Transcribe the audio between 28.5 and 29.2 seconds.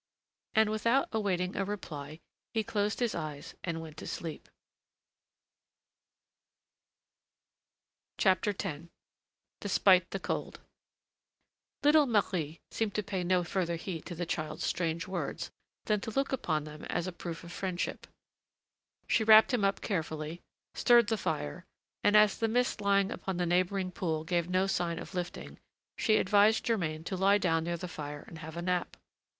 a nap.